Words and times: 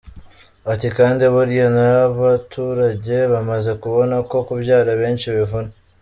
Ati 0.71 0.87
“Kandi 0.97 1.23
buriya 1.33 1.67
n’abaturage 1.77 3.15
bamaze 3.33 3.71
kubona 3.81 4.15
ko 4.29 4.37
kubyara 4.47 4.91
benshi 5.01 5.27
bivuna. 5.37 5.69